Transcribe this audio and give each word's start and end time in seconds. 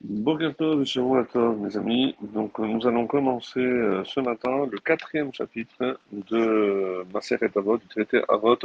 Boker 0.00 0.54
Tov, 0.54 0.84
mes 1.58 1.76
amis. 1.76 2.14
Donc, 2.20 2.60
euh, 2.60 2.66
nous 2.66 2.86
allons 2.86 3.08
commencer 3.08 3.58
euh, 3.58 4.04
ce 4.04 4.20
matin 4.20 4.64
le 4.70 4.78
quatrième 4.78 5.34
chapitre 5.34 5.98
de 6.12 7.04
Maseret 7.12 7.50
Avot, 7.56 7.78
du 7.78 7.86
traité 7.88 8.22
Avot. 8.28 8.56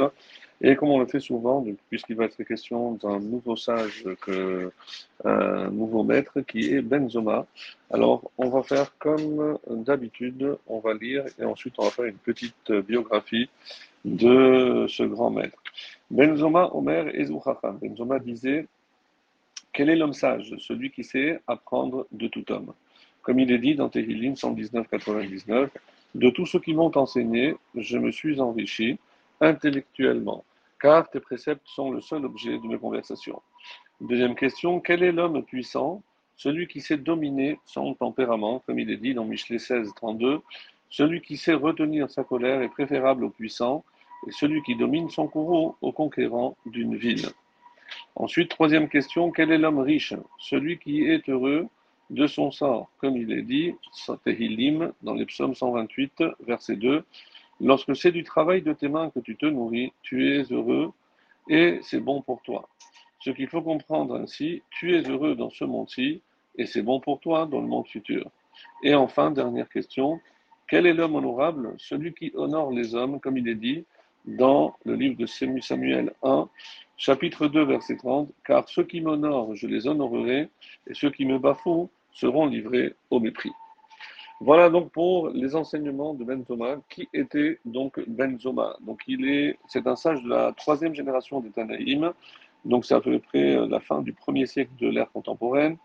Et 0.60 0.76
comme 0.76 0.90
on 0.90 1.00
le 1.00 1.06
fait 1.06 1.18
souvent, 1.18 1.66
puisqu'il 1.88 2.14
va 2.14 2.26
être 2.26 2.40
question 2.44 2.92
d'un 2.92 3.18
nouveau 3.18 3.56
sage, 3.56 4.04
que, 4.20 4.70
un 5.24 5.70
nouveau 5.70 6.04
maître 6.04 6.40
qui 6.42 6.72
est 6.72 6.82
Benzoma, 6.82 7.46
alors 7.90 8.30
on 8.38 8.48
va 8.48 8.62
faire 8.62 8.96
comme 8.98 9.58
d'habitude, 9.68 10.56
on 10.68 10.78
va 10.78 10.94
lire 10.94 11.24
et 11.40 11.44
ensuite 11.44 11.74
on 11.78 11.84
va 11.84 11.90
faire 11.90 12.04
une 12.04 12.14
petite 12.14 12.70
biographie 12.70 13.48
de 14.04 14.86
ce 14.88 15.02
grand 15.02 15.30
maître. 15.30 15.58
Benzoma 16.10 16.70
Omer 16.72 17.08
Ezuchacham. 17.08 17.78
Benzoma 17.82 18.20
disait 18.20 18.68
quel 19.74 19.90
est 19.90 19.96
l'homme 19.96 20.14
sage? 20.14 20.54
Celui 20.58 20.90
qui 20.90 21.04
sait 21.04 21.40
apprendre 21.46 22.06
de 22.12 22.28
tout 22.28 22.50
homme. 22.50 22.72
Comme 23.22 23.40
il 23.40 23.50
est 23.50 23.58
dit 23.58 23.74
dans 23.74 23.88
Tehillim 23.88 24.34
119-99, 24.34 25.68
de 26.14 26.30
tous 26.30 26.46
ceux 26.46 26.60
qui 26.60 26.74
m'ont 26.74 26.96
enseigné, 26.96 27.56
je 27.74 27.98
me 27.98 28.12
suis 28.12 28.40
enrichi 28.40 28.98
intellectuellement, 29.40 30.44
car 30.80 31.10
tes 31.10 31.18
préceptes 31.18 31.66
sont 31.66 31.90
le 31.90 32.00
seul 32.00 32.24
objet 32.24 32.56
de 32.56 32.66
mes 32.68 32.78
conversations. 32.78 33.42
Deuxième 34.00 34.36
question, 34.36 34.80
quel 34.80 35.02
est 35.02 35.12
l'homme 35.12 35.42
puissant? 35.42 36.02
Celui 36.36 36.68
qui 36.68 36.80
sait 36.80 36.96
dominer 36.96 37.58
son 37.64 37.94
tempérament, 37.94 38.62
comme 38.66 38.78
il 38.78 38.90
est 38.90 38.96
dit 38.96 39.14
dans 39.14 39.24
Michelet 39.24 39.58
16, 39.58 39.92
32, 39.96 40.40
celui 40.88 41.20
qui 41.20 41.36
sait 41.36 41.54
retenir 41.54 42.10
sa 42.10 42.22
colère 42.22 42.62
est 42.62 42.68
préférable 42.68 43.24
au 43.24 43.30
puissant, 43.30 43.84
et 44.28 44.30
celui 44.30 44.62
qui 44.62 44.76
domine 44.76 45.10
son 45.10 45.26
courroux 45.26 45.74
au 45.80 45.90
conquérant 45.90 46.56
d'une 46.66 46.96
ville. 46.96 47.26
Ensuite, 48.16 48.50
troisième 48.50 48.88
question, 48.88 49.30
quel 49.30 49.52
est 49.52 49.58
l'homme 49.58 49.80
riche? 49.80 50.14
Celui 50.38 50.78
qui 50.78 51.04
est 51.04 51.28
heureux 51.28 51.66
de 52.10 52.26
son 52.26 52.50
sort, 52.50 52.90
comme 52.98 53.16
il 53.16 53.32
est 53.32 53.42
dit, 53.42 53.74
Tehillim, 54.24 54.92
dans 55.02 55.14
les 55.14 55.26
psaumes 55.26 55.54
128, 55.54 56.22
verset 56.46 56.76
2, 56.76 57.04
Lorsque 57.60 57.94
c'est 57.94 58.10
du 58.10 58.24
travail 58.24 58.62
de 58.62 58.72
tes 58.72 58.88
mains 58.88 59.10
que 59.10 59.20
tu 59.20 59.36
te 59.36 59.46
nourris, 59.46 59.92
tu 60.02 60.34
es 60.34 60.42
heureux 60.50 60.92
et 61.48 61.78
c'est 61.82 62.00
bon 62.00 62.20
pour 62.20 62.42
toi. 62.42 62.68
Ce 63.20 63.30
qu'il 63.30 63.48
faut 63.48 63.62
comprendre 63.62 64.16
ainsi, 64.16 64.62
tu 64.70 64.96
es 64.96 65.08
heureux 65.08 65.34
dans 65.34 65.50
ce 65.50 65.64
monde-ci 65.64 66.20
et 66.56 66.66
c'est 66.66 66.82
bon 66.82 67.00
pour 67.00 67.20
toi 67.20 67.46
dans 67.46 67.60
le 67.60 67.66
monde 67.66 67.86
futur. 67.86 68.28
Et 68.82 68.94
enfin, 68.94 69.30
dernière 69.30 69.68
question, 69.68 70.20
quel 70.68 70.86
est 70.86 70.94
l'homme 70.94 71.14
honorable? 71.14 71.74
Celui 71.78 72.12
qui 72.12 72.32
honore 72.34 72.72
les 72.72 72.94
hommes, 72.94 73.20
comme 73.20 73.38
il 73.38 73.48
est 73.48 73.54
dit 73.54 73.84
dans 74.24 74.74
le 74.84 74.94
livre 74.94 75.16
de 75.16 75.26
Samuel 75.26 76.12
1, 76.22 76.48
chapitre 76.96 77.46
2, 77.46 77.64
verset 77.64 77.96
30, 77.96 78.30
Car 78.46 78.68
ceux 78.68 78.84
qui 78.84 79.00
m'honorent, 79.00 79.54
je 79.54 79.66
les 79.66 79.86
honorerai, 79.86 80.48
et 80.86 80.94
ceux 80.94 81.10
qui 81.10 81.26
me 81.26 81.38
bafouent 81.38 81.90
seront 82.12 82.46
livrés 82.46 82.94
au 83.10 83.20
mépris. 83.20 83.52
Voilà 84.40 84.68
donc 84.68 84.90
pour 84.90 85.28
les 85.28 85.54
enseignements 85.54 86.14
de 86.14 86.24
Benzoma. 86.24 86.76
Qui 86.88 87.08
était 87.12 87.60
donc 87.64 88.00
Benzoma 88.08 88.76
Donc 88.80 89.02
il 89.06 89.28
est, 89.28 89.58
c'est 89.68 89.86
un 89.86 89.96
sage 89.96 90.22
de 90.22 90.28
la 90.28 90.52
troisième 90.52 90.94
génération 90.94 91.40
des 91.40 91.50
Tanaïm, 91.50 92.12
donc 92.64 92.84
c'est 92.84 92.94
à 92.94 93.00
peu 93.00 93.18
près 93.18 93.66
la 93.66 93.80
fin 93.80 94.02
du 94.02 94.12
premier 94.12 94.46
siècle 94.46 94.72
de 94.80 94.88
l'ère 94.88 95.10
contemporaine. 95.12 95.76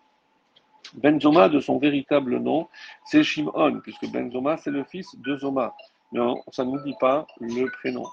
Benzoma, 0.95 1.49
de 1.49 1.59
son 1.59 1.77
véritable 1.77 2.37
nom, 2.39 2.67
c'est 3.05 3.23
Shimon, 3.23 3.79
puisque 3.81 4.07
Benzoma, 4.07 4.57
c'est 4.57 4.71
le 4.71 4.83
fils 4.83 5.15
de 5.19 5.37
Zoma 5.37 5.75
mais 6.11 6.19
ça 6.51 6.65
ne 6.65 6.71
nous 6.71 6.83
dit 6.83 6.95
pas 6.99 7.27
le 7.39 7.69
prénom. 7.71 8.05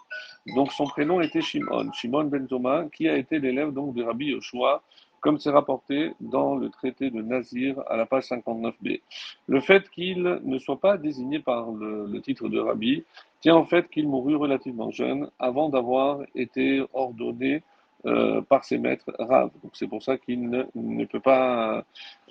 Donc 0.54 0.72
son 0.72 0.84
prénom 0.84 1.20
était 1.20 1.40
Shimon, 1.40 1.92
Shimon 1.92 2.24
ben 2.24 2.46
Zoma, 2.48 2.84
qui 2.92 3.08
a 3.08 3.16
été 3.16 3.38
l'élève 3.38 3.72
donc 3.72 3.94
de 3.94 4.02
Rabbi 4.02 4.26
Yoshua, 4.26 4.82
comme 5.20 5.38
c'est 5.38 5.50
rapporté 5.50 6.12
dans 6.20 6.54
le 6.54 6.70
traité 6.70 7.10
de 7.10 7.20
Nazir 7.22 7.82
à 7.88 7.96
la 7.96 8.06
page 8.06 8.24
59b. 8.24 9.00
Le 9.46 9.60
fait 9.60 9.88
qu'il 9.90 10.22
ne 10.22 10.58
soit 10.58 10.80
pas 10.80 10.98
désigné 10.98 11.40
par 11.40 11.70
le, 11.72 12.20
titre 12.20 12.48
de 12.48 12.60
Rabbi 12.60 13.02
tient 13.40 13.56
en 13.56 13.64
fait 13.64 13.88
qu'il 13.88 14.08
mourut 14.08 14.36
relativement 14.36 14.90
jeune 14.90 15.28
avant 15.38 15.68
d'avoir 15.68 16.20
été 16.34 16.84
ordonné 16.92 17.62
euh, 18.04 18.40
par 18.42 18.64
ses 18.64 18.78
maîtres 18.78 19.12
Rav. 19.18 19.50
Donc 19.64 19.72
c'est 19.74 19.88
pour 19.88 20.02
ça 20.02 20.16
qu'il 20.16 20.48
ne, 20.48 20.62
ne, 20.76 21.04
peut 21.06 21.18
pas 21.18 21.78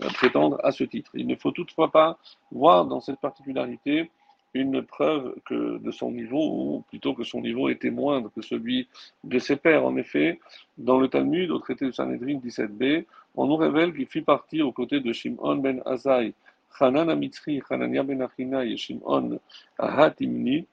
euh, 0.02 0.08
prétendre 0.14 0.58
à 0.64 0.72
ce 0.72 0.86
titre. 0.86 1.12
Il 1.16 1.28
ne 1.28 1.36
faut 1.36 1.52
toutefois 1.52 1.92
pas 1.92 2.18
voir 2.52 2.86
dans 2.86 3.02
cette 3.02 3.20
particularité 3.20 4.10
une 4.56 4.82
preuve 4.82 5.36
que 5.46 5.78
de 5.78 5.92
son 5.92 6.12
niveau, 6.12 6.40
ou 6.40 6.84
plutôt 6.90 7.14
que 7.14 7.24
son 7.24 7.42
niveau 7.42 7.70
était 7.70 7.92
moindre 7.92 8.32
que 8.34 8.42
celui 8.42 8.88
de 9.24 9.38
ses 9.38 9.58
pères. 9.58 9.86
En 9.86 9.98
effet, 9.98 10.40
dans 10.78 11.00
le 11.00 11.08
Talmud, 11.08 11.52
au 11.52 11.60
traité 11.60 11.86
de 11.86 11.92
Sanhedrin 11.92 12.40
17b, 12.40 13.06
on 13.36 13.48
nous 13.48 13.58
révèle 13.58 13.94
qu'il 13.94 14.08
fit 14.08 14.22
partie 14.22 14.62
aux 14.62 14.72
côtés 14.72 15.02
de 15.02 15.12
Shimon 15.12 15.58
ben 15.58 15.82
Azai, 15.86 16.34
Hanan 16.80 17.10
Amitzri, 17.10 17.62
Hanania 17.70 18.04
ben 18.04 18.22
Achina 18.22 18.66
et 18.66 18.78
Shimon 18.78 19.40
Ahatimni, 19.78 20.66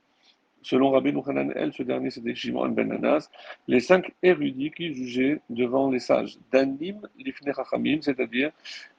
Selon 0.63 0.91
Rabbi 0.91 1.13
Hanan 1.27 1.53
El, 1.55 1.73
ce 1.73 1.83
dernier 1.83 2.11
c'était 2.11 2.35
Shimon 2.35 2.69
ben 2.69 2.93
Anas, 2.93 3.29
les 3.69 3.81
cinq 3.81 4.13
érudits 4.23 4.71
qui 4.71 4.95
jugeaient 4.95 5.41
devant 5.51 5.91
les 5.91 5.99
sages, 5.99 6.39
Danim 6.53 7.01
Lifne 7.19 7.53
c'est-à-dire 8.01 8.51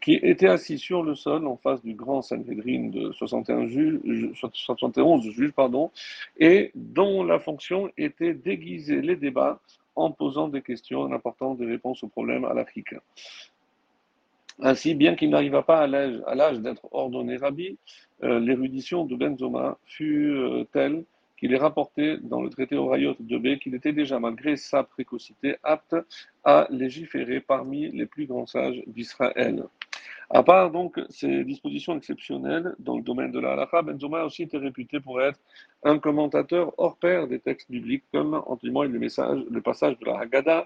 qui 0.01 0.15
étaient 0.15 0.49
assis 0.49 0.77
sur 0.77 1.03
le 1.03 1.15
sol 1.15 1.47
en 1.47 1.57
face 1.57 1.81
du 1.83 1.93
grand 1.93 2.21
Sanhedrin 2.21 2.89
de 2.89 3.11
71 3.13 3.69
juges, 3.69 4.31
71 4.53 5.29
juges 5.31 5.51
pardon, 5.51 5.91
et 6.37 6.71
dont 6.75 7.23
la 7.23 7.39
fonction 7.39 7.89
était 7.97 8.33
d'aiguiser 8.33 9.01
les 9.01 9.15
débats 9.15 9.59
en 9.95 10.11
posant 10.11 10.47
des 10.47 10.61
questions 10.61 11.01
en 11.01 11.11
apportant 11.11 11.55
des 11.55 11.65
réponses 11.65 12.03
aux 12.03 12.07
problèmes 12.07 12.45
à 12.45 12.53
l'Afrique. 12.53 12.95
Ainsi, 14.59 14.93
bien 14.95 15.15
qu'il 15.15 15.29
n'arriva 15.29 15.63
pas 15.63 15.81
à 15.81 15.87
l'âge 15.87 16.59
d'être 16.59 16.87
ordonné 16.91 17.37
rabbi, 17.37 17.77
euh, 18.23 18.39
l'érudition 18.39 19.05
de 19.05 19.15
Benzoma 19.15 19.77
fut 19.85 20.29
euh, 20.29 20.63
telle 20.71 21.03
il 21.43 21.53
est 21.53 21.57
rapporté 21.57 22.17
dans 22.21 22.41
le 22.41 22.49
traité 22.49 22.77
Orayot 22.77 23.17
de 23.19 23.37
B 23.37 23.59
qu'il 23.59 23.75
était 23.75 23.91
déjà, 23.91 24.17
malgré 24.17 24.55
sa 24.55 24.81
précocité, 24.83 25.57
apte 25.61 25.93
à 26.45 26.67
légiférer 26.69 27.41
parmi 27.41 27.91
les 27.91 28.05
plus 28.05 28.27
grands 28.27 28.45
sages 28.45 28.81
d'Israël. 28.87 29.65
À 30.29 30.41
part 30.41 30.71
donc 30.71 31.01
ces 31.09 31.43
dispositions 31.43 31.97
exceptionnelles 31.97 32.73
dans 32.79 32.95
le 32.95 33.03
domaine 33.03 33.33
de 33.33 33.41
la 33.41 33.51
halakha, 33.53 33.81
Benzoma 33.81 34.21
a 34.21 34.25
aussi 34.25 34.43
été 34.43 34.57
réputé 34.57 35.01
pour 35.01 35.21
être 35.21 35.37
un 35.83 35.99
commentateur 35.99 36.73
hors 36.77 36.95
pair 36.95 37.27
des 37.27 37.39
textes 37.39 37.69
bibliques, 37.69 38.05
comme 38.13 38.41
en 38.45 38.55
témoigne 38.55 38.93
le, 38.93 38.99
le 38.99 39.61
passage 39.61 39.99
de 39.99 40.05
la 40.05 40.19
Haggadah 40.19 40.65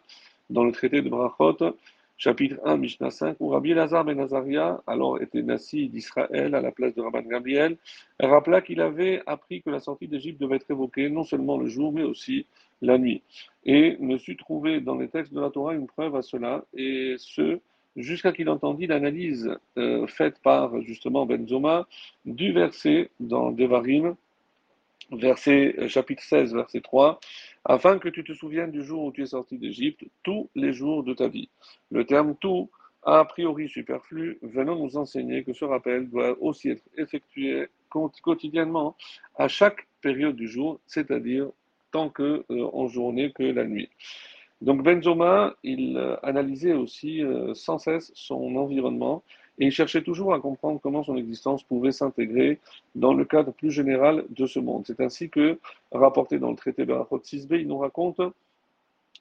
dans 0.51 0.63
le 0.63 0.71
traité 0.71 1.01
de 1.01 1.09
Brachot, 1.09 1.75
chapitre 2.17 2.55
1, 2.65 2.77
Mishnah 2.77 3.11
5, 3.11 3.37
où 3.39 3.49
Rabbi 3.49 3.73
Lazar 3.73 4.03
ben 4.03 4.19
Azaria, 4.19 4.81
alors 4.87 5.21
était 5.21 5.43
Nassi 5.43 5.87
d'Israël 5.87 6.55
à 6.55 6.61
la 6.61 6.71
place 6.71 6.95
de 6.95 7.01
Rabban 7.01 7.21
Gabriel, 7.21 7.77
rappela 8.19 8.61
qu'il 8.61 8.81
avait 8.81 9.21
appris 9.27 9.61
que 9.61 9.69
la 9.69 9.79
sortie 9.79 10.07
d'Égypte 10.07 10.41
devait 10.41 10.55
être 10.55 10.71
évoquée 10.71 11.09
non 11.09 11.23
seulement 11.23 11.57
le 11.57 11.67
jour, 11.67 11.93
mais 11.93 12.03
aussi 12.03 12.47
la 12.81 12.97
nuit. 12.97 13.21
Et 13.65 13.97
ne 13.99 14.17
sut 14.17 14.35
trouver 14.35 14.81
dans 14.81 14.95
les 14.95 15.09
textes 15.09 15.33
de 15.33 15.39
la 15.39 15.49
Torah 15.49 15.73
une 15.73 15.87
preuve 15.87 16.15
à 16.15 16.21
cela, 16.23 16.65
et 16.73 17.15
ce, 17.19 17.59
jusqu'à 17.95 18.31
qu'il 18.31 18.49
entendit 18.49 18.87
l'analyse 18.87 19.51
euh, 19.77 20.07
faite 20.07 20.39
par 20.41 20.81
justement 20.81 21.25
Benzoma 21.25 21.87
du 22.25 22.51
verset 22.51 23.11
dans 23.19 23.51
Devarim, 23.51 24.15
verset, 25.11 25.75
euh, 25.77 25.87
chapitre 25.87 26.23
16, 26.23 26.53
verset 26.53 26.81
3, 26.81 27.19
afin 27.67 27.99
que 27.99 28.07
tu 28.07 28.23
te 28.23 28.31
souviennes 28.33 28.71
du 28.71 28.81
jour 28.81 29.03
où 29.03 29.11
tu 29.11 29.21
es 29.21 29.27
sorti 29.27 29.57
d'Égypte, 29.57 30.05
tous 30.23 30.49
les 30.55 30.71
jours 30.71 31.03
de 31.03 31.13
ta 31.13 31.27
vie. 31.27 31.49
Le 31.91 32.05
terme 32.05 32.35
tout, 32.39 32.71
a 33.03 33.23
priori 33.25 33.67
superflu, 33.67 34.39
venant 34.41 34.77
nous 34.77 34.95
enseigner 34.95 35.43
que 35.43 35.51
ce 35.51 35.65
rappel 35.65 36.09
doit 36.09 36.41
aussi 36.41 36.69
être 36.69 36.83
effectué 36.97 37.67
quotidiennement 38.23 38.95
à 39.35 39.49
chaque 39.49 39.85
période 40.01 40.37
du 40.37 40.47
jour, 40.47 40.79
c'est-à-dire 40.87 41.49
tant 41.91 42.09
que 42.09 42.45
euh, 42.49 42.69
en 42.73 42.87
journée 42.87 43.31
que 43.33 43.43
la 43.43 43.65
nuit. 43.65 43.89
Donc 44.61 44.81
Benzoma, 44.81 45.55
il 45.63 45.97
euh, 45.97 46.15
analysait 46.23 46.73
aussi 46.73 47.21
sans 47.53 47.79
cesse 47.79 48.11
son 48.15 48.55
environnement 48.55 49.23
et 49.59 49.65
il 49.65 49.71
cherchait 49.71 50.03
toujours 50.03 50.33
à 50.33 50.39
comprendre 50.39 50.79
comment 50.81 51.03
son 51.03 51.17
existence 51.17 51.63
pouvait 51.63 51.91
s'intégrer 51.91 52.59
dans 52.95 53.13
le 53.13 53.25
cadre 53.25 53.51
plus 53.51 53.71
général 53.71 54.25
de 54.29 54.45
ce 54.45 54.59
monde. 54.59 54.83
C'est 54.85 55.01
ainsi 55.01 55.29
que, 55.29 55.59
rapporté 55.91 56.39
dans 56.39 56.51
le 56.51 56.55
traité 56.55 56.85
de 56.85 56.93
la 56.93 57.03
6b, 57.03 57.59
il 57.59 57.67
nous 57.67 57.77
raconte, 57.77 58.21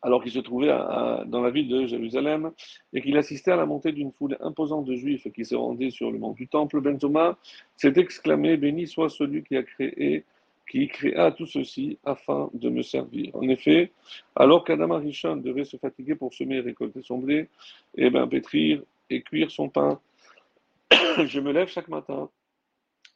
alors 0.03 0.23
qu'il 0.23 0.33
se 0.33 0.39
trouvait 0.39 0.69
dans 0.69 1.41
la 1.41 1.51
ville 1.51 1.69
de 1.69 1.87
Jérusalem 1.87 2.53
et 2.93 3.01
qu'il 3.01 3.17
assistait 3.17 3.53
à 3.53 3.57
la 3.57 3.67
montée 3.67 3.93
d'une 3.93 4.13
foule 4.13 4.37
imposante 4.41 4.85
de 4.85 4.95
juifs 4.95 5.27
qui 5.33 5.45
se 5.45 5.55
rendaient 5.55 5.91
sur 5.91 6.11
le 6.11 6.19
mont 6.19 6.33
du 6.33 6.49
temple, 6.49 6.81
Benzoma 6.81 7.39
s'est 7.77 7.95
exclamé 7.97 8.57
Béni 8.59 8.87
soit 8.87 9.09
celui 9.09 9.43
qui 9.43 9.57
a 9.57 9.63
créé 9.63 10.25
qui 10.69 10.89
créa 10.89 11.31
tout 11.31 11.47
ceci 11.47 11.99
afin 12.05 12.51
de 12.53 12.69
me 12.69 12.83
servir. 12.83 13.35
En 13.37 13.49
effet, 13.49 13.93
alors 14.35 14.65
qu'Adama 14.65 14.99
Rishon 14.99 15.37
devait 15.37 15.65
se 15.65 15.77
fatiguer 15.77 16.17
pour 16.17 16.35
semer 16.35 16.57
et 16.57 16.61
récolter 16.61 17.03
son 17.03 17.19
blé, 17.19 17.49
et 17.97 18.07
eh 18.07 18.11
bien 18.11 18.27
pétrir 18.27 18.83
et 19.09 19.23
cuire 19.23 19.51
son 19.51 19.69
pain, 19.69 20.01
je 21.27 21.41
me 21.41 21.53
lève 21.53 21.69
chaque 21.69 21.89
matin 21.89 22.31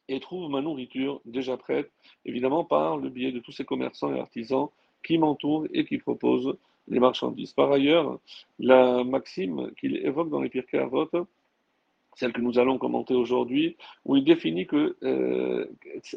et 0.07 0.19
trouve 0.19 0.49
ma 0.49 0.61
nourriture 0.61 1.21
déjà 1.25 1.57
prête, 1.57 1.91
évidemment 2.25 2.65
par 2.65 2.97
le 2.97 3.09
biais 3.09 3.31
de 3.31 3.39
tous 3.39 3.51
ces 3.51 3.65
commerçants 3.65 4.13
et 4.13 4.19
artisans 4.19 4.67
qui 5.03 5.17
m'entourent 5.17 5.67
et 5.73 5.85
qui 5.85 5.97
proposent 5.97 6.57
les 6.87 6.99
marchandises. 6.99 7.53
Par 7.53 7.71
ailleurs, 7.71 8.19
la 8.59 9.03
maxime 9.03 9.71
qu'il 9.79 9.97
évoque 9.97 10.29
dans 10.29 10.41
les 10.41 10.49
Pirkei 10.49 10.85
celle 12.17 12.33
que 12.33 12.41
nous 12.41 12.59
allons 12.59 12.77
commenter 12.77 13.13
aujourd'hui, 13.13 13.77
où 14.03 14.17
il 14.17 14.23
définit 14.25 14.67
que 14.67 14.97
euh, 15.03 15.65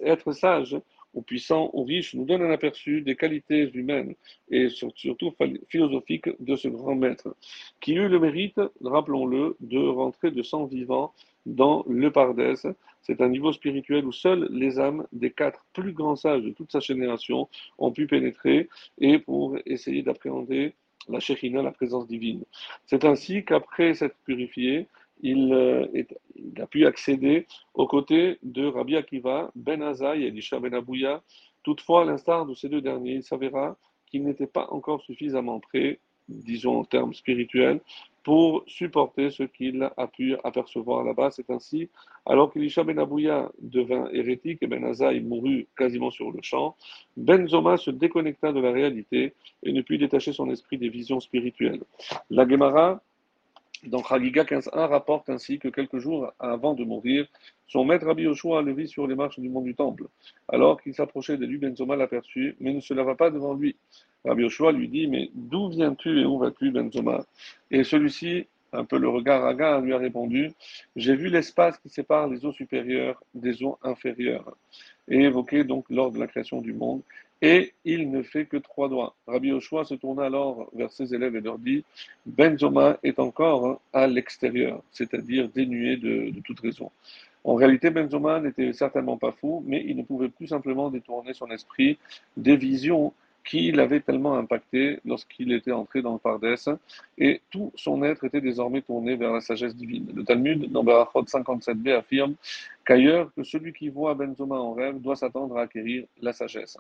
être 0.02 0.32
sage 0.32 0.76
ou 1.14 1.22
puissant 1.22 1.70
ou 1.72 1.84
riche 1.84 2.14
nous 2.14 2.24
donne 2.24 2.42
un 2.42 2.50
aperçu 2.50 3.00
des 3.00 3.14
qualités 3.14 3.70
humaines 3.72 4.14
et 4.50 4.68
surtout 4.68 5.32
philosophiques 5.68 6.30
de 6.40 6.56
ce 6.56 6.66
grand 6.66 6.96
maître, 6.96 7.36
qui 7.80 7.94
eut 7.94 8.08
le 8.08 8.18
mérite, 8.18 8.60
rappelons-le, 8.82 9.56
de 9.60 9.78
rentrer 9.78 10.32
de 10.32 10.42
sang 10.42 10.64
vivant 10.64 11.14
dans 11.46 11.84
le 11.88 12.10
Pardès. 12.10 12.66
C'est 13.02 13.20
un 13.20 13.28
niveau 13.28 13.52
spirituel 13.52 14.06
où 14.06 14.12
seuls 14.12 14.48
les 14.50 14.78
âmes 14.80 15.06
des 15.12 15.30
quatre 15.30 15.64
plus 15.72 15.92
grands 15.92 16.16
sages 16.16 16.42
de 16.42 16.50
toute 16.50 16.72
sa 16.72 16.80
génération 16.80 17.48
ont 17.78 17.92
pu 17.92 18.06
pénétrer 18.06 18.68
et 18.98 19.18
pour 19.18 19.56
essayer 19.66 20.02
d'appréhender 20.02 20.74
la 21.08 21.20
Shekhina, 21.20 21.62
la 21.62 21.72
présence 21.72 22.06
divine. 22.06 22.44
C'est 22.86 23.04
ainsi 23.04 23.44
qu'après 23.44 23.94
s'être 23.94 24.16
purifié, 24.24 24.88
euh, 25.24 25.86
il, 25.94 26.60
a 26.60 26.66
pu 26.66 26.86
accéder 26.86 27.46
aux 27.74 27.86
côtés 27.86 28.38
de 28.42 28.66
Rabbi 28.66 28.96
Akiva, 28.96 29.50
Ben 29.54 29.82
Azaï 29.82 30.24
et 30.24 30.26
Elisha 30.28 30.58
Ben 30.58 30.74
Abouya. 30.74 31.22
Toutefois, 31.62 32.02
à 32.02 32.04
l'instar 32.04 32.46
de 32.46 32.54
ces 32.54 32.68
deux 32.68 32.80
derniers, 32.80 33.14
il 33.14 33.22
s'avéra 33.22 33.76
qu'il 34.06 34.24
n'était 34.24 34.46
pas 34.46 34.66
encore 34.70 35.02
suffisamment 35.02 35.60
prêt, 35.60 35.98
disons 36.28 36.80
en 36.80 36.84
termes 36.84 37.14
spirituels, 37.14 37.80
pour 38.24 38.64
supporter 38.66 39.30
ce 39.30 39.42
qu'il 39.42 39.82
a 39.96 40.06
pu 40.06 40.34
apercevoir 40.42 41.04
là-bas. 41.04 41.30
C'est 41.30 41.50
ainsi, 41.50 41.90
alors 42.26 42.50
qu'Elisha 42.52 42.82
Ben 42.82 42.98
Abouya 42.98 43.52
devint 43.60 44.08
hérétique 44.12 44.58
et 44.62 44.66
Ben 44.66 44.82
Azaï 44.84 45.20
mourut 45.20 45.68
quasiment 45.76 46.10
sur 46.10 46.32
le 46.32 46.40
champ, 46.42 46.74
Ben 47.16 47.46
Zoma 47.46 47.76
se 47.76 47.90
déconnecta 47.90 48.52
de 48.52 48.60
la 48.60 48.72
réalité 48.72 49.34
et 49.62 49.72
ne 49.72 49.82
put 49.82 49.98
détacher 49.98 50.32
son 50.32 50.50
esprit 50.50 50.78
des 50.78 50.88
visions 50.88 51.20
spirituelles. 51.20 51.82
La 52.30 52.48
Gemara 52.48 53.02
donc 53.86 54.06
Hagiga 54.10 54.44
15.1 54.44 54.88
rapporte 54.88 55.28
ainsi 55.30 55.58
que 55.58 55.68
quelques 55.68 55.98
jours 55.98 56.32
avant 56.38 56.74
de 56.74 56.84
mourir, 56.84 57.26
son 57.66 57.84
maître 57.84 58.06
Rabbi 58.06 58.22
Yoshua 58.22 58.62
le 58.62 58.72
vit 58.72 58.88
sur 58.88 59.06
les 59.06 59.14
marches 59.14 59.38
du 59.38 59.48
mont 59.48 59.62
du 59.62 59.74
Temple. 59.74 60.04
Alors 60.48 60.80
qu'il 60.80 60.94
s'approchait 60.94 61.36
de 61.36 61.46
lui, 61.46 61.58
Benzoma 61.58 61.96
l'aperçut, 61.96 62.56
mais 62.60 62.72
ne 62.72 62.80
se 62.80 62.94
leva 62.94 63.14
pas 63.14 63.30
devant 63.30 63.54
lui. 63.54 63.76
Rabbi 64.24 64.42
Yoshua 64.42 64.72
lui 64.72 64.88
dit, 64.88 65.06
mais 65.06 65.30
d'où 65.34 65.68
viens-tu 65.68 66.20
et 66.20 66.24
où 66.24 66.38
vas-tu, 66.38 66.70
Benzoma 66.70 67.24
Et 67.70 67.84
celui-ci, 67.84 68.46
un 68.72 68.84
peu 68.84 68.98
le 68.98 69.08
regard 69.08 69.44
à 69.44 69.80
lui 69.80 69.92
a 69.92 69.98
répondu, 69.98 70.50
j'ai 70.96 71.14
vu 71.14 71.28
l'espace 71.28 71.78
qui 71.78 71.88
sépare 71.88 72.28
les 72.28 72.44
eaux 72.44 72.52
supérieures 72.52 73.22
des 73.34 73.62
eaux 73.62 73.78
inférieures, 73.82 74.56
et 75.08 75.24
évoqué 75.24 75.64
donc 75.64 75.84
lors 75.90 76.10
de 76.10 76.18
la 76.18 76.26
création 76.26 76.60
du 76.60 76.72
monde, 76.72 77.02
et 77.44 77.74
il 77.84 78.10
ne 78.10 78.22
fait 78.22 78.46
que 78.46 78.56
trois 78.56 78.88
doigts. 78.88 79.14
Rabbi 79.26 79.48
Yoshua 79.48 79.84
se 79.84 79.92
tourna 79.92 80.24
alors 80.24 80.70
vers 80.74 80.90
ses 80.90 81.14
élèves 81.14 81.36
et 81.36 81.42
leur 81.42 81.58
dit 81.58 81.84
Benzoma 82.24 82.96
est 83.02 83.18
encore 83.18 83.82
à 83.92 84.06
l'extérieur, 84.06 84.82
c'est-à-dire 84.90 85.50
dénué 85.50 85.98
de, 85.98 86.32
toute 86.42 86.60
raison. 86.60 86.90
En 87.44 87.54
réalité, 87.56 87.90
Benzoma 87.90 88.40
n'était 88.40 88.72
certainement 88.72 89.18
pas 89.18 89.32
fou, 89.32 89.62
mais 89.66 89.84
il 89.86 89.94
ne 89.94 90.02
pouvait 90.02 90.30
plus 90.30 90.46
simplement 90.46 90.88
détourner 90.88 91.34
son 91.34 91.50
esprit 91.50 91.98
des 92.38 92.56
visions 92.56 93.12
qui 93.44 93.70
l'avait 93.72 94.00
tellement 94.00 94.38
impacté 94.38 95.00
lorsqu'il 95.04 95.52
était 95.52 95.70
entré 95.70 96.00
dans 96.00 96.14
le 96.14 96.18
Pardès, 96.18 96.70
et 97.18 97.42
tout 97.50 97.72
son 97.74 98.02
être 98.02 98.24
était 98.24 98.40
désormais 98.40 98.80
tourné 98.80 99.16
vers 99.16 99.34
la 99.34 99.42
sagesse 99.42 99.76
divine. 99.76 100.08
Le 100.14 100.24
Talmud, 100.24 100.72
dans 100.72 100.82
Barachot 100.82 101.24
57b, 101.24 101.92
affirme 101.92 102.36
qu'ailleurs 102.84 103.32
que 103.34 103.42
celui 103.42 103.72
qui 103.72 103.88
voit 103.88 104.14
Benzoma 104.14 104.56
en 104.56 104.74
rêve 104.74 105.00
doit 105.00 105.16
s'attendre 105.16 105.56
à 105.56 105.62
acquérir 105.62 106.04
la 106.20 106.32
sagesse. 106.32 106.76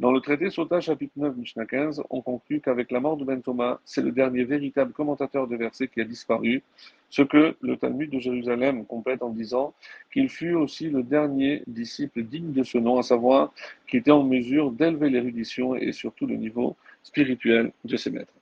Dans 0.00 0.12
le 0.12 0.20
traité 0.20 0.50
Sota, 0.50 0.80
chapitre 0.80 1.12
9, 1.16 1.36
Mishnah 1.36 1.66
15, 1.66 2.02
on 2.10 2.22
conclut 2.22 2.60
qu'avec 2.60 2.90
la 2.90 3.00
mort 3.00 3.16
de 3.16 3.24
Benzoma, 3.24 3.80
c'est 3.84 4.02
le 4.02 4.12
dernier 4.12 4.44
véritable 4.44 4.92
commentateur 4.92 5.46
de 5.46 5.56
versets 5.56 5.88
qui 5.88 6.00
a 6.00 6.04
disparu, 6.04 6.62
ce 7.10 7.22
que 7.22 7.56
le 7.60 7.76
Talmud 7.76 8.10
de 8.10 8.18
Jérusalem 8.18 8.86
complète 8.86 9.22
en 9.22 9.30
disant 9.30 9.74
qu'il 10.12 10.28
fut 10.28 10.54
aussi 10.54 10.88
le 10.88 11.02
dernier 11.02 11.62
disciple 11.66 12.22
digne 12.22 12.52
de 12.52 12.62
ce 12.62 12.78
nom, 12.78 12.98
à 12.98 13.02
savoir 13.02 13.52
qui 13.86 13.98
était 13.98 14.10
en 14.10 14.24
mesure 14.24 14.70
d'élever 14.70 15.10
l'érudition 15.10 15.74
et 15.74 15.92
surtout 15.92 16.26
le 16.26 16.36
niveau 16.36 16.76
spirituel 17.02 17.72
de 17.84 17.96
ses 17.96 18.10
maîtres. 18.10 18.32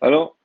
Alors, 0.00 0.36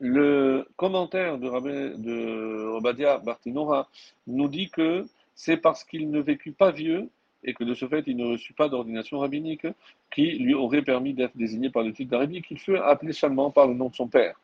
le 0.00 0.66
commentaire 0.76 1.38
de, 1.38 1.48
Rabbi, 1.48 1.70
de 1.70 2.66
Robadia 2.72 3.18
Bartinora 3.18 3.88
nous 4.26 4.48
dit 4.48 4.68
que 4.68 5.06
c'est 5.34 5.56
parce 5.56 5.84
qu'il 5.84 6.10
ne 6.10 6.20
vécut 6.20 6.52
pas 6.52 6.70
vieux 6.70 7.08
et 7.44 7.54
que 7.54 7.64
de 7.64 7.74
ce 7.74 7.86
fait 7.86 8.04
il 8.06 8.16
ne 8.16 8.24
reçut 8.32 8.54
pas 8.54 8.68
d'ordination 8.68 9.18
rabbinique 9.18 9.66
qui 10.12 10.38
lui 10.38 10.54
aurait 10.54 10.82
permis 10.82 11.14
d'être 11.14 11.36
désigné 11.36 11.70
par 11.70 11.82
le 11.82 11.92
titre 11.92 12.10
d'Arabie, 12.10 12.42
qu'il 12.42 12.58
fut 12.58 12.76
appelé 12.76 13.12
seulement 13.12 13.50
par 13.50 13.66
le 13.66 13.74
nom 13.74 13.88
de 13.88 13.94
son 13.94 14.08
père. 14.08 14.40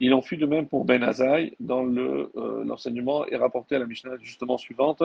Il 0.00 0.14
en 0.14 0.20
fut 0.20 0.36
de 0.36 0.46
même 0.46 0.66
pour 0.66 0.84
Ben 0.84 1.02
Azaï, 1.02 1.54
dont 1.60 1.86
euh, 1.86 2.64
l'enseignement 2.64 3.24
est 3.26 3.36
rapporté 3.36 3.76
à 3.76 3.78
la 3.78 3.86
Mishnah 3.86 4.16
justement 4.20 4.58
suivante, 4.58 5.02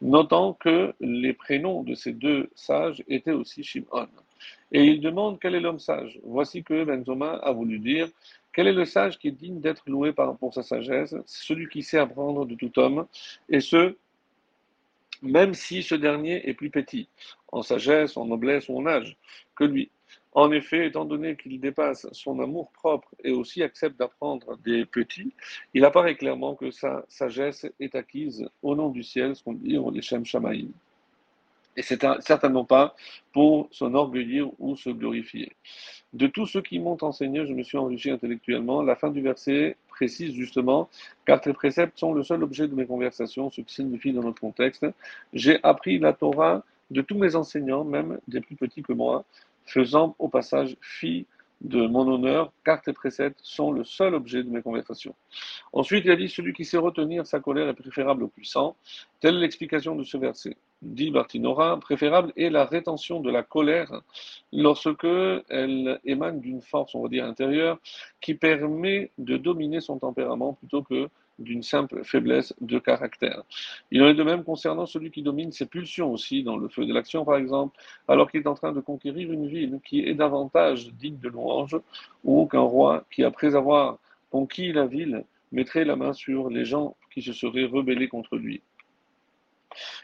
notant 0.00 0.54
que 0.54 0.92
les 1.00 1.32
prénoms 1.32 1.82
de 1.82 1.94
ces 1.94 2.12
deux 2.12 2.50
sages 2.54 3.04
étaient 3.08 3.32
aussi 3.32 3.62
Shimon. 3.62 4.08
Et 4.72 4.84
il 4.84 5.00
demande 5.00 5.38
quel 5.40 5.54
est 5.54 5.60
l'homme 5.60 5.78
sage. 5.78 6.18
Voici 6.24 6.64
que 6.64 6.84
Benzoma 6.84 7.34
a 7.34 7.52
voulu 7.52 7.78
dire 7.78 8.08
quel 8.52 8.66
est 8.66 8.72
le 8.72 8.84
sage 8.84 9.18
qui 9.18 9.28
est 9.28 9.32
digne 9.32 9.60
d'être 9.60 9.84
loué 9.86 10.12
pour 10.12 10.52
sa 10.52 10.62
sagesse? 10.62 11.14
Celui 11.24 11.68
qui 11.68 11.82
sait 11.82 11.98
apprendre 11.98 12.44
de 12.44 12.54
tout 12.54 12.78
homme, 12.78 13.06
et 13.48 13.60
ce, 13.60 13.96
même 15.22 15.54
si 15.54 15.82
ce 15.82 15.94
dernier 15.94 16.48
est 16.48 16.54
plus 16.54 16.70
petit, 16.70 17.08
en 17.50 17.62
sagesse, 17.62 18.16
en 18.16 18.26
noblesse 18.26 18.68
ou 18.68 18.78
en 18.78 18.86
âge, 18.86 19.16
que 19.56 19.64
lui. 19.64 19.90
En 20.34 20.50
effet, 20.50 20.86
étant 20.86 21.04
donné 21.04 21.36
qu'il 21.36 21.60
dépasse 21.60 22.06
son 22.12 22.40
amour 22.40 22.70
propre 22.72 23.14
et 23.22 23.32
aussi 23.32 23.62
accepte 23.62 23.98
d'apprendre 23.98 24.56
des 24.64 24.86
petits, 24.86 25.32
il 25.74 25.84
apparaît 25.84 26.16
clairement 26.16 26.54
que 26.54 26.70
sa 26.70 27.04
sagesse 27.08 27.66
est 27.80 27.94
acquise 27.94 28.48
au 28.62 28.74
nom 28.74 28.88
du 28.88 29.02
ciel, 29.02 29.36
ce 29.36 29.44
qu'on 29.44 29.52
dit 29.52 29.76
au 29.76 29.92
Shem 30.00 30.24
Shamaïm. 30.24 30.72
Et 31.76 31.82
c'est 31.82 32.02
certainement 32.20 32.64
pas 32.64 32.94
pour 33.32 33.68
s'enorgueillir 33.72 34.50
ou 34.58 34.76
se 34.76 34.90
glorifier. 34.90 35.52
De 36.12 36.26
tous 36.26 36.46
ceux 36.46 36.60
qui 36.60 36.78
m'ont 36.78 36.98
enseigné, 37.00 37.46
je 37.46 37.54
me 37.54 37.62
suis 37.62 37.78
enrichi 37.78 38.10
intellectuellement. 38.10 38.82
La 38.82 38.96
fin 38.96 39.10
du 39.10 39.22
verset 39.22 39.76
précise 39.92 40.34
justement, 40.34 40.88
car 41.26 41.40
tes 41.40 41.52
préceptes 41.52 41.98
sont 41.98 42.12
le 42.12 42.22
seul 42.22 42.42
objet 42.42 42.66
de 42.66 42.74
mes 42.74 42.86
conversations, 42.86 43.50
ce 43.50 43.60
qui 43.60 43.74
signifie 43.74 44.12
dans 44.12 44.22
notre 44.22 44.40
contexte. 44.40 44.86
J'ai 45.32 45.60
appris 45.62 45.98
la 45.98 46.12
Torah 46.12 46.64
de 46.90 47.00
tous 47.00 47.16
mes 47.16 47.36
enseignants, 47.36 47.84
même 47.84 48.18
des 48.28 48.40
plus 48.40 48.56
petits 48.56 48.82
que 48.82 48.92
moi, 48.92 49.24
faisant 49.64 50.16
au 50.18 50.28
passage 50.28 50.76
fi 50.80 51.26
de 51.62 51.86
mon 51.86 52.06
honneur, 52.08 52.52
car 52.64 52.82
tes 52.82 52.92
préceptes 52.92 53.38
sont 53.42 53.72
le 53.72 53.84
seul 53.84 54.14
objet 54.14 54.42
de 54.42 54.50
mes 54.50 54.62
conversations. 54.62 55.14
Ensuite, 55.72 56.04
il 56.04 56.10
a 56.10 56.16
dit 56.16 56.28
Celui 56.28 56.52
qui 56.52 56.64
sait 56.64 56.78
retenir 56.78 57.26
sa 57.26 57.40
colère 57.40 57.68
est 57.68 57.74
préférable 57.74 58.24
au 58.24 58.28
puissant. 58.28 58.76
Telle 59.20 59.38
l'explication 59.38 59.94
de 59.94 60.02
ce 60.02 60.16
verset. 60.16 60.56
Dit 60.82 61.12
Bartinora 61.12 61.78
préférable 61.78 62.32
est 62.36 62.50
la 62.50 62.64
rétention 62.64 63.20
de 63.20 63.30
la 63.30 63.44
colère 63.44 64.02
lorsque 64.52 65.06
elle 65.48 66.00
émane 66.04 66.40
d'une 66.40 66.60
force, 66.60 66.94
on 66.96 67.02
va 67.02 67.08
dire, 67.08 67.24
intérieure, 67.24 67.78
qui 68.20 68.34
permet 68.34 69.12
de 69.18 69.36
dominer 69.36 69.80
son 69.80 69.98
tempérament 69.98 70.54
plutôt 70.54 70.82
que 70.82 71.08
d'une 71.38 71.62
simple 71.62 72.04
faiblesse 72.04 72.54
de 72.60 72.78
caractère. 72.78 73.42
Il 73.90 74.02
en 74.02 74.08
est 74.08 74.14
de 74.14 74.22
même 74.22 74.44
concernant 74.44 74.86
celui 74.86 75.10
qui 75.10 75.22
domine 75.22 75.52
ses 75.52 75.66
pulsions 75.66 76.12
aussi, 76.12 76.42
dans 76.42 76.56
le 76.56 76.68
feu 76.68 76.86
de 76.86 76.92
l'action 76.92 77.24
par 77.24 77.36
exemple, 77.36 77.76
alors 78.08 78.30
qu'il 78.30 78.40
est 78.40 78.46
en 78.46 78.54
train 78.54 78.72
de 78.72 78.80
conquérir 78.80 79.32
une 79.32 79.48
ville 79.48 79.80
qui 79.84 80.00
est 80.00 80.14
davantage 80.14 80.92
digne 80.94 81.18
de 81.18 81.28
louange, 81.28 81.76
ou 82.24 82.46
qu'un 82.46 82.60
roi 82.60 83.04
qui, 83.10 83.24
après 83.24 83.54
avoir 83.54 83.98
conquis 84.30 84.72
la 84.72 84.86
ville, 84.86 85.24
mettrait 85.52 85.84
la 85.84 85.96
main 85.96 86.12
sur 86.12 86.48
les 86.48 86.64
gens 86.64 86.96
qui 87.12 87.22
se 87.22 87.32
seraient 87.32 87.64
rebellés 87.64 88.08
contre 88.08 88.36
lui. 88.36 88.62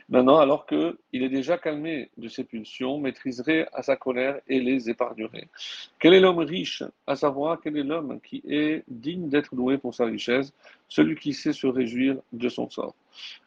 Maintenant, 0.08 0.38
alors 0.38 0.66
qu'il 0.66 0.96
est 1.12 1.28
déjà 1.28 1.58
calmé 1.58 2.10
de 2.16 2.28
ses 2.28 2.44
pulsions, 2.44 2.98
maîtriserait 2.98 3.68
à 3.72 3.82
sa 3.82 3.96
colère 3.96 4.40
et 4.48 4.60
les 4.60 4.90
épargnerait. 4.90 5.48
Quel 5.98 6.14
est 6.14 6.20
l'homme 6.20 6.38
riche 6.38 6.82
À 7.06 7.16
savoir, 7.16 7.60
quel 7.62 7.76
est 7.76 7.82
l'homme 7.82 8.20
qui 8.20 8.42
est 8.48 8.84
digne 8.88 9.28
d'être 9.28 9.54
loué 9.54 9.78
pour 9.78 9.94
sa 9.94 10.06
richesse 10.06 10.52
Celui 10.88 11.16
qui 11.16 11.32
sait 11.32 11.52
se 11.52 11.66
réjouir 11.66 12.16
de 12.32 12.48
son 12.48 12.68
sort? 12.70 12.94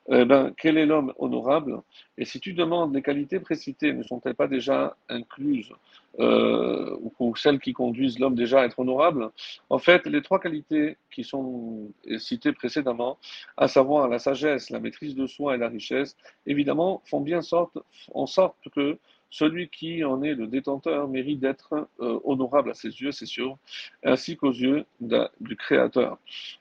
Eh 0.10 0.26
ben, 0.26 0.54
quel 0.58 0.78
est 0.78 0.86
l'homme 0.86 1.14
honorable? 1.18 1.82
Et 2.18 2.26
si 2.26 2.40
tu 2.40 2.54
demandes 2.54 2.94
les 2.94 3.02
qualités 3.02 3.40
précitées, 3.40 3.94
ne 3.94 4.04
sont-elles 4.04 4.36
pas 4.36 4.48
déjà 4.48 4.98
incluses 5.10 5.72
euh, 6.20 6.98
ou 7.20 7.36
celles 7.36 7.60
qui 7.60 7.74
conduisent 7.74 8.20
l'homme 8.20 8.36
déjà 8.36 8.62
à 8.62 8.66
être 8.66 8.80
honorable? 8.80 9.30
En 9.70 9.78
fait, 9.78 10.06
les 10.08 10.22
trois 10.22 10.40
qualités 10.40 10.98
qui 11.12 11.24
sont 11.24 11.92
citées 12.18 12.52
précédemment, 12.52 13.18
à 13.58 13.68
savoir 13.68 14.08
la 14.08 14.20
sagesse, 14.20 14.70
la 14.70 14.80
maîtrise 14.80 15.16
de 15.16 15.28
soi 15.28 15.56
et 15.56 15.58
la 15.58 15.70
richesse, 15.70 16.18
évidemment, 16.46 17.02
font 17.06 17.22
bien 17.22 17.42
sorte, 17.42 17.78
en 18.14 18.26
sorte 18.26 18.58
que 18.76 18.98
celui 19.32 19.70
qui 19.70 20.04
en 20.04 20.22
est 20.22 20.36
le 20.36 20.46
détenteur 20.46 21.08
mérite 21.08 21.40
d'être 21.40 21.88
euh, 22.02 22.20
honorable 22.26 22.72
à 22.72 22.74
ses 22.74 22.90
yeux, 22.90 23.14
c'est 23.14 23.26
sûr, 23.26 23.58
ainsi 24.04 24.36
qu'aux 24.36 24.52
yeux 24.52 24.86
du 25.00 25.56
Créateur. 25.56 26.18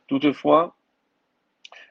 Toutefois, 0.07 0.77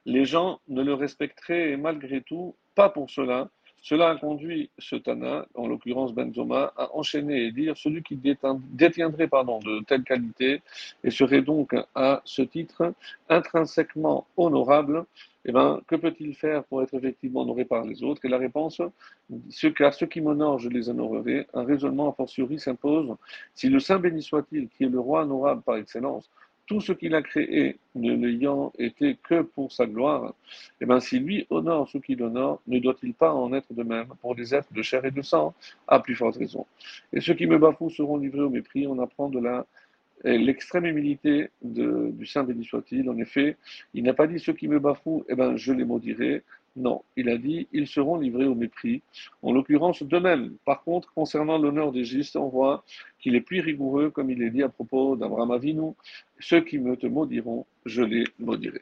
les 0.06 0.26
gens 0.26 0.60
ne 0.68 0.84
le 0.84 0.94
respecteraient 0.94 1.78
malgré 1.78 2.22
tout 2.22 2.56
pas 2.76 2.90
pour 2.90 3.10
cela, 3.10 3.50
Cela 3.82 4.10
a 4.10 4.16
conduit 4.16 4.70
ce 4.78 4.96
Tana, 4.96 5.46
en 5.56 5.68
l'occurrence 5.68 6.14
Benzoma, 6.14 6.74
à 6.76 6.94
enchaîner 6.96 7.46
et 7.46 7.52
dire 7.52 7.78
celui 7.78 8.04
qui 8.04 8.18
détiendrait 8.18 9.28
pardon, 9.28 9.60
de 9.60 9.84
telle 9.86 10.04
qualité 10.04 10.62
et 11.04 11.12
serait 11.12 11.42
donc 11.42 11.74
à 11.96 12.22
ce 12.26 12.42
titre 12.42 12.94
intrinsèquement 13.30 14.28
honorable, 14.36 15.06
eh 15.46 15.54
ben, 15.54 15.82
que 15.88 15.96
peut-il 15.96 16.36
faire 16.36 16.66
pour 16.66 16.84
être 16.84 16.94
effectivement 16.94 17.42
honoré 17.42 17.64
par 17.64 17.86
les 17.86 18.04
autres? 18.04 18.26
Et 18.26 18.30
la 18.30 18.38
réponse, 18.38 18.82
ce, 19.50 19.68
car 19.68 19.94
ceux 19.94 20.08
qui 20.08 20.20
m'honorent, 20.20 20.60
je 20.60 20.70
les 20.70 20.90
honorerai. 20.90 21.48
Un 21.54 21.64
raisonnement 21.64 22.10
a 22.10 22.14
fortiori 22.14 22.60
s'impose. 22.60 23.16
Si 23.56 23.70
le 23.70 23.80
Saint 23.80 24.00
béni 24.00 24.22
soit-il, 24.22 24.68
qui 24.68 24.84
est 24.84 24.90
le 24.90 25.00
roi 25.00 25.24
honorable 25.24 25.62
par 25.62 25.78
excellence, 25.78 26.30
tout 26.70 26.80
ce 26.82 26.94
qu'il 26.94 27.16
a 27.16 27.24
créé 27.24 27.78
ne 27.96 28.14
l'ayant 28.16 28.72
été 28.78 29.18
que 29.24 29.42
pour 29.42 29.72
sa 29.72 29.88
gloire, 29.88 30.36
eh 30.80 30.86
bien, 30.86 31.00
si 31.00 31.20
lui 31.20 31.48
honore 31.50 31.90
ceux 31.90 32.00
qu'il 32.00 32.22
honore, 32.22 32.62
ne 32.68 32.78
doit-il 32.78 33.16
pas 33.16 33.34
en 33.34 33.52
être 33.54 33.74
de 33.74 33.82
même 33.82 34.10
pour 34.22 34.36
des 34.36 34.54
êtres 34.54 34.72
de 34.72 34.84
chair 34.84 35.04
et 35.04 35.10
de 35.10 35.24
sang? 35.24 35.56
À 35.88 36.00
plus 36.00 36.14
forte 36.14 36.38
raison. 36.38 36.68
Et 37.12 37.22
ceux 37.22 37.34
qui 37.34 37.48
me 37.48 37.58
bafouent 37.58 37.90
seront 37.90 38.18
livrés 38.18 38.42
au 38.42 38.52
mépris. 38.52 38.86
On 38.86 39.00
apprend 39.00 39.30
de 39.30 39.40
la 39.40 39.66
l'extrême 40.24 40.86
humilité 40.86 41.50
du 41.62 42.26
Saint 42.26 42.44
béni 42.44 42.66
soit-il. 42.66 43.10
En 43.10 43.18
effet, 43.18 43.58
il 43.94 44.04
n'a 44.04 44.14
pas 44.14 44.28
dit 44.28 44.40
ceux 44.40 44.54
qui 44.54 44.68
me 44.68 44.78
bafouent, 44.78 45.26
eh 45.30 45.36
ben, 45.36 45.56
je 45.56 45.74
les 45.74 45.86
maudirai. 45.86 46.44
Non, 46.80 47.04
il 47.18 47.28
a 47.28 47.38
dit 47.38 47.68
ils 47.74 47.88
seront 47.88 48.18
livrés 48.18 48.46
au 48.46 48.56
mépris. 48.56 49.02
En 49.44 49.52
l'occurrence, 49.52 50.02
de 50.02 50.18
même. 50.18 50.56
Par 50.64 50.82
contre, 50.84 51.14
concernant 51.14 51.58
l'honneur 51.58 51.92
d'Égypte, 51.92 52.38
on 52.38 52.48
voit 52.48 52.86
qu'il 53.20 53.36
est 53.36 53.42
plus 53.42 53.60
rigoureux, 53.60 54.10
comme 54.10 54.30
il 54.30 54.42
est 54.42 54.50
dit 54.50 54.64
à 54.64 54.70
propos 54.70 55.18
d'Abraham 55.18 55.52
Avinu 55.52 55.92
ceux 56.40 56.62
qui 56.62 56.78
me 56.80 56.96
te 56.96 57.06
maudiront, 57.06 57.66
je 57.86 58.02
les 58.02 58.24
maudirai. 58.40 58.82